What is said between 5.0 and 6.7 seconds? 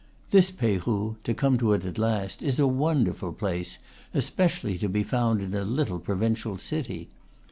found in a little pro vincial